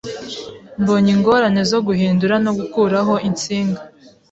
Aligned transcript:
Mbonye 0.81 1.09
ingorane 1.15 1.61
zo 1.71 1.79
guhindura 1.87 2.35
no 2.45 2.51
gukuraho 2.59 3.13
insinga 3.29 3.81